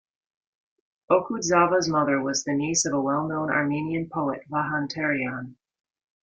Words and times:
Okudzava's 1.11 1.87
mother 1.87 2.19
was 2.19 2.43
the 2.43 2.55
niece 2.55 2.85
of 2.85 2.93
a 2.93 2.99
well-known 2.99 3.51
Armenian 3.51 4.09
poet, 4.11 4.41
Vahan 4.49 4.87
Terian. 4.91 5.57